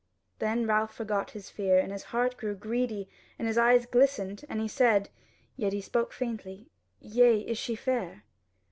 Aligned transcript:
Then 0.39 0.65
Ralph 0.65 0.95
forgot 0.95 1.29
his 1.29 1.51
fear, 1.51 1.77
and 1.77 1.91
his 1.91 2.05
heart 2.05 2.35
grew 2.35 2.55
greedy 2.55 3.07
and 3.37 3.47
his 3.47 3.55
eyes 3.59 3.85
glistened, 3.85 4.43
and 4.49 4.59
he 4.59 4.67
said, 4.67 5.09
yet 5.55 5.73
he 5.73 5.81
spoke 5.81 6.11
faintly: 6.11 6.71
"Yea, 6.99 7.41
is 7.41 7.59
she 7.59 7.75
fair?" 7.75 8.23